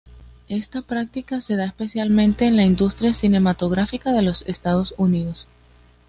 [0.49, 5.47] Esta práctica se da especialmente en la industria cinematográfica de los Estados Unidos.